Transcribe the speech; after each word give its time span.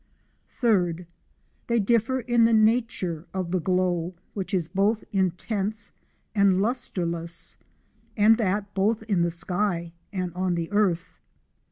(3) 0.59 1.05
They 1.67 1.77
differ 1.79 2.21
in 2.21 2.45
the 2.45 2.53
nature 2.53 3.27
of 3.35 3.51
the 3.51 3.59
glo 3.59 4.09
dj, 4.09 4.19
which 4.33 4.51
is 4.51 4.67
both 4.67 5.03
intense 5.13 5.91
and 6.33 6.59
lustreless, 6.59 7.55
and 8.17 8.39
that 8.39 8.73
both 8.73 9.03
in 9.03 9.21
the 9.21 9.29
sky 9.29 9.91
and 10.11 10.33
on 10.33 10.55
the 10.55 10.71
earth. 10.71 11.19